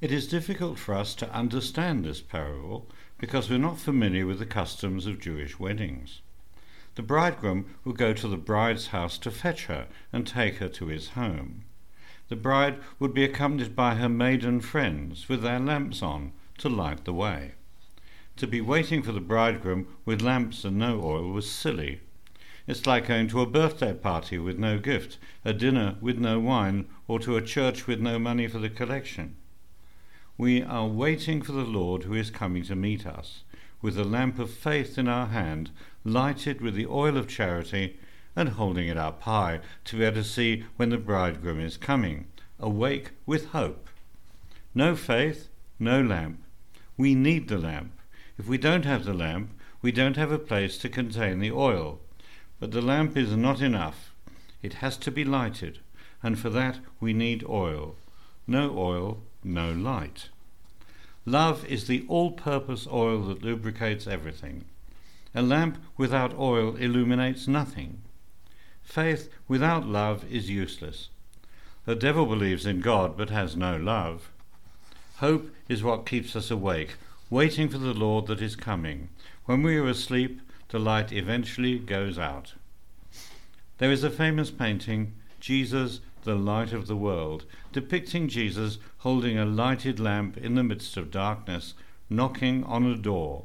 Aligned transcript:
It 0.00 0.12
is 0.12 0.26
difficult 0.26 0.78
for 0.78 0.94
us 0.94 1.14
to 1.16 1.30
understand 1.30 2.06
this 2.06 2.22
parable 2.22 2.88
because 3.18 3.50
we're 3.50 3.58
not 3.58 3.78
familiar 3.78 4.24
with 4.24 4.38
the 4.38 4.46
customs 4.46 5.06
of 5.06 5.20
Jewish 5.20 5.58
weddings. 5.58 6.22
The 6.94 7.02
bridegroom 7.02 7.66
will 7.84 7.92
go 7.92 8.14
to 8.14 8.26
the 8.26 8.38
bride's 8.38 8.86
house 8.86 9.18
to 9.18 9.30
fetch 9.30 9.66
her 9.66 9.88
and 10.10 10.26
take 10.26 10.56
her 10.56 10.70
to 10.70 10.86
his 10.86 11.10
home. 11.10 11.64
The 12.28 12.36
bride 12.36 12.78
would 12.98 13.12
be 13.12 13.24
accompanied 13.24 13.76
by 13.76 13.96
her 13.96 14.08
maiden 14.08 14.60
friends 14.60 15.28
with 15.28 15.42
their 15.42 15.60
lamps 15.60 16.02
on 16.02 16.32
to 16.56 16.70
light 16.70 17.04
the 17.04 17.12
way. 17.12 17.52
To 18.36 18.46
be 18.46 18.62
waiting 18.62 19.02
for 19.02 19.12
the 19.12 19.20
bridegroom 19.20 19.86
with 20.06 20.22
lamps 20.22 20.64
and 20.64 20.78
no 20.78 21.02
oil 21.04 21.30
was 21.30 21.50
silly. 21.50 22.00
It's 22.66 22.86
like 22.86 23.08
going 23.08 23.28
to 23.28 23.42
a 23.42 23.46
birthday 23.46 23.92
party 23.92 24.38
with 24.38 24.58
no 24.58 24.78
gift, 24.78 25.18
a 25.44 25.52
dinner 25.52 25.98
with 26.00 26.16
no 26.16 26.40
wine, 26.40 26.86
or 27.06 27.18
to 27.18 27.36
a 27.36 27.42
church 27.42 27.86
with 27.86 28.00
no 28.00 28.18
money 28.18 28.48
for 28.48 28.60
the 28.60 28.70
collection. 28.70 29.36
We 30.40 30.62
are 30.62 30.86
waiting 30.86 31.42
for 31.42 31.52
the 31.52 31.66
Lord 31.66 32.04
who 32.04 32.14
is 32.14 32.30
coming 32.30 32.62
to 32.62 32.74
meet 32.74 33.06
us, 33.06 33.44
with 33.82 33.96
the 33.96 34.04
lamp 34.04 34.38
of 34.38 34.50
faith 34.50 34.96
in 34.96 35.06
our 35.06 35.26
hand, 35.26 35.70
lighted 36.02 36.62
with 36.62 36.74
the 36.74 36.86
oil 36.86 37.18
of 37.18 37.28
charity, 37.28 37.98
and 38.34 38.48
holding 38.48 38.88
it 38.88 38.96
up 38.96 39.20
high 39.20 39.60
to 39.84 39.98
be 39.98 40.04
able 40.04 40.16
to 40.16 40.24
see 40.24 40.64
when 40.76 40.88
the 40.88 40.96
bridegroom 40.96 41.60
is 41.60 41.76
coming, 41.76 42.26
awake 42.58 43.10
with 43.26 43.48
hope. 43.48 43.86
No 44.74 44.96
faith, 44.96 45.50
no 45.78 46.00
lamp. 46.00 46.42
We 46.96 47.14
need 47.14 47.48
the 47.48 47.58
lamp. 47.58 47.92
If 48.38 48.48
we 48.48 48.56
don't 48.56 48.86
have 48.86 49.04
the 49.04 49.12
lamp, 49.12 49.50
we 49.82 49.92
don't 49.92 50.16
have 50.16 50.32
a 50.32 50.38
place 50.38 50.78
to 50.78 50.88
contain 50.88 51.40
the 51.40 51.52
oil. 51.52 52.00
But 52.58 52.70
the 52.70 52.80
lamp 52.80 53.14
is 53.14 53.36
not 53.36 53.60
enough. 53.60 54.14
It 54.62 54.80
has 54.80 54.96
to 54.96 55.10
be 55.10 55.22
lighted, 55.22 55.80
and 56.22 56.38
for 56.38 56.48
that 56.48 56.78
we 56.98 57.12
need 57.12 57.44
oil. 57.46 57.96
No 58.46 58.74
oil, 58.78 59.20
no 59.44 59.72
light. 59.72 60.28
Love 61.26 61.64
is 61.66 61.86
the 61.86 62.04
all 62.08 62.32
purpose 62.32 62.86
oil 62.90 63.22
that 63.24 63.42
lubricates 63.42 64.06
everything. 64.06 64.64
A 65.34 65.42
lamp 65.42 65.78
without 65.96 66.36
oil 66.38 66.76
illuminates 66.76 67.46
nothing. 67.46 68.00
Faith 68.82 69.28
without 69.46 69.86
love 69.86 70.24
is 70.30 70.50
useless. 70.50 71.08
The 71.84 71.94
devil 71.94 72.26
believes 72.26 72.66
in 72.66 72.80
God 72.80 73.16
but 73.16 73.30
has 73.30 73.56
no 73.56 73.76
love. 73.76 74.30
Hope 75.16 75.50
is 75.68 75.82
what 75.82 76.06
keeps 76.06 76.34
us 76.34 76.50
awake, 76.50 76.94
waiting 77.28 77.68
for 77.68 77.78
the 77.78 77.94
Lord 77.94 78.26
that 78.26 78.42
is 78.42 78.56
coming. 78.56 79.08
When 79.44 79.62
we 79.62 79.76
are 79.76 79.86
asleep, 79.86 80.40
the 80.70 80.78
light 80.78 81.12
eventually 81.12 81.78
goes 81.78 82.18
out. 82.18 82.54
There 83.78 83.92
is 83.92 84.04
a 84.04 84.10
famous 84.10 84.50
painting, 84.50 85.14
Jesus, 85.38 86.00
the 86.24 86.34
light 86.34 86.72
of 86.72 86.86
the 86.86 86.96
world, 86.96 87.44
depicting 87.72 88.28
Jesus 88.28 88.78
holding 88.98 89.38
a 89.38 89.44
lighted 89.44 89.98
lamp 89.98 90.36
in 90.36 90.54
the 90.54 90.62
midst 90.62 90.96
of 90.96 91.10
darkness, 91.10 91.74
knocking 92.08 92.64
on 92.64 92.84
a 92.84 92.96
door. 92.96 93.44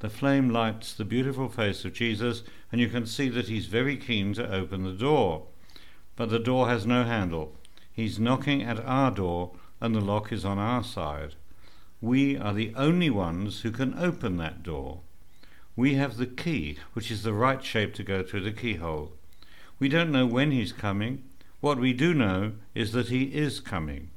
The 0.00 0.08
flame 0.08 0.50
lights 0.50 0.94
the 0.94 1.04
beautiful 1.04 1.48
face 1.48 1.84
of 1.84 1.92
Jesus, 1.92 2.42
and 2.70 2.80
you 2.80 2.88
can 2.88 3.06
see 3.06 3.28
that 3.30 3.48
he's 3.48 3.66
very 3.66 3.96
keen 3.96 4.32
to 4.34 4.52
open 4.52 4.84
the 4.84 4.92
door. 4.92 5.46
But 6.14 6.30
the 6.30 6.38
door 6.38 6.68
has 6.68 6.86
no 6.86 7.04
handle. 7.04 7.54
He's 7.92 8.18
knocking 8.18 8.62
at 8.62 8.84
our 8.84 9.10
door, 9.10 9.52
and 9.80 9.94
the 9.94 10.00
lock 10.00 10.30
is 10.32 10.44
on 10.44 10.58
our 10.58 10.84
side. 10.84 11.34
We 12.00 12.36
are 12.36 12.54
the 12.54 12.72
only 12.76 13.10
ones 13.10 13.62
who 13.62 13.72
can 13.72 13.98
open 13.98 14.36
that 14.36 14.62
door. 14.62 15.00
We 15.74 15.94
have 15.94 16.16
the 16.16 16.26
key, 16.26 16.78
which 16.92 17.10
is 17.10 17.24
the 17.24 17.32
right 17.32 17.62
shape 17.64 17.94
to 17.94 18.04
go 18.04 18.22
through 18.22 18.42
the 18.42 18.52
keyhole. 18.52 19.12
We 19.80 19.88
don't 19.88 20.12
know 20.12 20.26
when 20.26 20.52
he's 20.52 20.72
coming. 20.72 21.24
What 21.60 21.78
we 21.78 21.92
do 21.92 22.14
know 22.14 22.52
is 22.74 22.92
that 22.92 23.08
he 23.08 23.24
is 23.24 23.60
coming. 23.60 24.10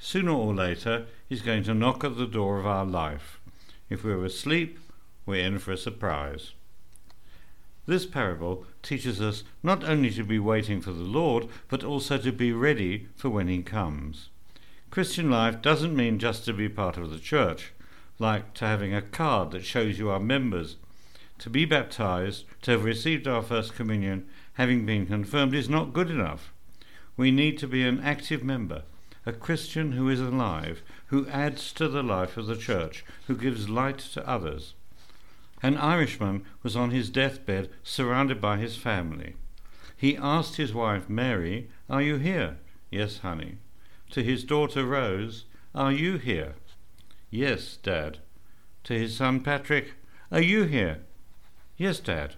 Sooner 0.00 0.32
or 0.32 0.54
later, 0.54 1.06
he's 1.28 1.42
going 1.42 1.62
to 1.64 1.74
knock 1.74 2.04
at 2.04 2.16
the 2.16 2.26
door 2.26 2.58
of 2.58 2.66
our 2.66 2.84
life. 2.84 3.40
If 3.88 4.04
we're 4.04 4.24
asleep, 4.24 4.78
we're 5.24 5.46
in 5.46 5.58
for 5.58 5.72
a 5.72 5.76
surprise. 5.76 6.52
This 7.86 8.04
parable 8.04 8.66
teaches 8.82 9.20
us 9.20 9.44
not 9.62 9.84
only 9.84 10.10
to 10.10 10.24
be 10.24 10.40
waiting 10.40 10.80
for 10.80 10.90
the 10.90 11.04
Lord, 11.04 11.46
but 11.68 11.84
also 11.84 12.18
to 12.18 12.32
be 12.32 12.52
ready 12.52 13.08
for 13.14 13.30
when 13.30 13.46
he 13.46 13.62
comes. 13.62 14.30
Christian 14.90 15.30
life 15.30 15.62
doesn't 15.62 15.94
mean 15.94 16.18
just 16.18 16.44
to 16.46 16.52
be 16.52 16.68
part 16.68 16.96
of 16.96 17.10
the 17.10 17.18
church 17.18 17.72
like 18.18 18.54
to 18.54 18.64
having 18.66 18.94
a 18.94 19.02
card 19.02 19.50
that 19.50 19.64
shows 19.64 19.98
you 19.98 20.10
are 20.10 20.20
members. 20.20 20.76
To 21.38 21.50
be 21.50 21.64
baptized, 21.64 22.44
to 22.62 22.72
have 22.72 22.84
received 22.84 23.28
our 23.28 23.42
first 23.42 23.74
communion, 23.74 24.26
having 24.54 24.86
been 24.86 25.06
confirmed, 25.06 25.54
is 25.54 25.68
not 25.68 25.92
good 25.92 26.10
enough. 26.10 26.52
We 27.16 27.30
need 27.30 27.58
to 27.58 27.66
be 27.66 27.82
an 27.82 28.00
active 28.00 28.44
member, 28.44 28.82
a 29.24 29.32
Christian 29.32 29.92
who 29.92 30.08
is 30.08 30.20
alive, 30.20 30.82
who 31.06 31.26
adds 31.28 31.72
to 31.74 31.88
the 31.88 32.02
life 32.02 32.36
of 32.36 32.46
the 32.46 32.56
church, 32.56 33.04
who 33.26 33.36
gives 33.36 33.68
light 33.68 33.98
to 33.98 34.28
others. 34.28 34.74
An 35.62 35.76
Irishman 35.78 36.44
was 36.62 36.76
on 36.76 36.90
his 36.90 37.08
deathbed 37.08 37.70
surrounded 37.82 38.40
by 38.40 38.58
his 38.58 38.76
family. 38.76 39.36
He 39.96 40.16
asked 40.16 40.56
his 40.56 40.74
wife 40.74 41.08
Mary, 41.08 41.70
Are 41.88 42.02
you 42.02 42.16
here? 42.16 42.58
Yes, 42.90 43.18
honey. 43.18 43.58
To 44.10 44.22
his 44.22 44.44
daughter 44.44 44.84
Rose, 44.84 45.46
Are 45.74 45.92
you 45.92 46.18
here? 46.18 46.54
Yes, 47.30 47.78
Dad. 47.82 48.18
To 48.84 48.98
his 48.98 49.16
son 49.16 49.40
Patrick, 49.40 49.94
Are 50.30 50.40
you 50.40 50.64
here? 50.64 50.98
Yes, 51.78 51.98
Dad. 51.98 52.34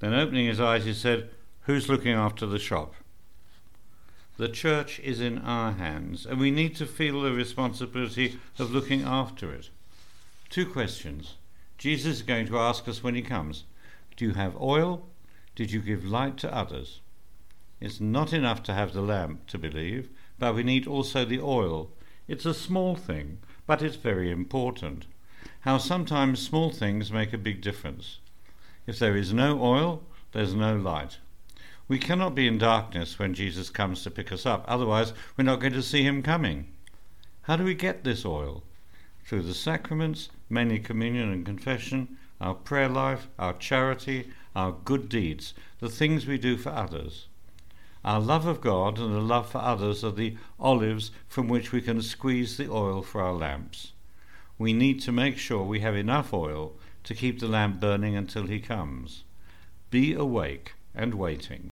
Then 0.00 0.12
opening 0.12 0.46
his 0.46 0.60
eyes, 0.60 0.84
he 0.84 0.92
said, 0.92 1.30
Who's 1.62 1.88
looking 1.88 2.12
after 2.12 2.46
the 2.46 2.58
shop? 2.58 2.94
The 4.38 4.48
church 4.48 5.00
is 5.00 5.18
in 5.18 5.38
our 5.38 5.72
hands, 5.72 6.26
and 6.26 6.38
we 6.38 6.50
need 6.50 6.76
to 6.76 6.86
feel 6.86 7.22
the 7.22 7.32
responsibility 7.32 8.38
of 8.58 8.70
looking 8.70 9.02
after 9.02 9.50
it. 9.50 9.70
Two 10.50 10.66
questions. 10.66 11.36
Jesus 11.78 12.16
is 12.16 12.22
going 12.22 12.46
to 12.48 12.58
ask 12.58 12.86
us 12.86 13.02
when 13.02 13.14
he 13.14 13.22
comes 13.22 13.64
Do 14.16 14.26
you 14.26 14.34
have 14.34 14.60
oil? 14.60 15.08
Did 15.54 15.72
you 15.72 15.80
give 15.80 16.04
light 16.04 16.36
to 16.38 16.54
others? 16.54 17.00
It's 17.80 18.00
not 18.00 18.34
enough 18.34 18.62
to 18.64 18.74
have 18.74 18.92
the 18.92 19.00
lamp 19.00 19.46
to 19.48 19.58
believe, 19.58 20.10
but 20.38 20.54
we 20.54 20.62
need 20.62 20.86
also 20.86 21.24
the 21.24 21.40
oil. 21.40 21.90
It's 22.28 22.44
a 22.44 22.52
small 22.52 22.94
thing, 22.94 23.38
but 23.66 23.82
it's 23.82 23.96
very 23.96 24.30
important. 24.30 25.06
How 25.60 25.78
sometimes 25.78 26.42
small 26.42 26.70
things 26.70 27.10
make 27.10 27.32
a 27.32 27.38
big 27.38 27.62
difference. 27.62 28.18
If 28.86 28.98
there 28.98 29.16
is 29.16 29.32
no 29.32 29.62
oil, 29.62 30.02
there's 30.32 30.54
no 30.54 30.76
light. 30.76 31.18
We 31.88 31.98
cannot 32.00 32.34
be 32.34 32.48
in 32.48 32.58
darkness 32.58 33.18
when 33.18 33.34
Jesus 33.34 33.70
comes 33.70 34.02
to 34.02 34.10
pick 34.10 34.32
us 34.32 34.44
up, 34.44 34.64
otherwise, 34.66 35.12
we're 35.36 35.44
not 35.44 35.60
going 35.60 35.72
to 35.74 35.82
see 35.82 36.02
him 36.02 36.20
coming. 36.20 36.66
How 37.42 37.54
do 37.54 37.62
we 37.62 37.74
get 37.74 38.02
this 38.02 38.24
oil? 38.24 38.64
Through 39.24 39.42
the 39.42 39.54
sacraments, 39.54 40.30
mainly 40.50 40.80
communion 40.80 41.30
and 41.30 41.46
confession, 41.46 42.16
our 42.40 42.54
prayer 42.54 42.88
life, 42.88 43.28
our 43.38 43.52
charity, 43.52 44.32
our 44.56 44.72
good 44.72 45.08
deeds, 45.08 45.54
the 45.78 45.88
things 45.88 46.26
we 46.26 46.38
do 46.38 46.56
for 46.56 46.70
others. 46.70 47.28
Our 48.04 48.20
love 48.20 48.46
of 48.46 48.60
God 48.60 48.98
and 48.98 49.14
the 49.14 49.20
love 49.20 49.50
for 49.50 49.58
others 49.58 50.02
are 50.02 50.10
the 50.10 50.36
olives 50.58 51.12
from 51.28 51.48
which 51.48 51.72
we 51.72 51.80
can 51.80 52.02
squeeze 52.02 52.56
the 52.56 52.70
oil 52.70 53.02
for 53.02 53.20
our 53.20 53.34
lamps. 53.34 53.92
We 54.58 54.72
need 54.72 55.00
to 55.02 55.12
make 55.12 55.38
sure 55.38 55.62
we 55.62 55.80
have 55.80 55.96
enough 55.96 56.32
oil 56.32 56.72
to 57.04 57.14
keep 57.14 57.38
the 57.38 57.48
lamp 57.48 57.80
burning 57.80 58.16
until 58.16 58.46
He 58.46 58.60
comes. 58.60 59.24
Be 59.90 60.14
awake 60.14 60.74
and 60.94 61.14
waiting. 61.14 61.64